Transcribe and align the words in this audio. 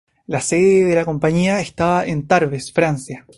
La 0.25 0.41
sede 0.41 0.83
de 0.85 0.95
la 0.95 1.05
compañía 1.05 1.59
estaba 1.59 2.07
en 2.07 2.25
Tarbes, 2.25 2.73
Francia. 2.73 3.27